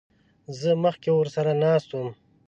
زه 0.59 0.69
مخکې 0.83 1.09
ورسره 1.13 1.51
ناست 1.63 1.89
وم. 1.91 2.09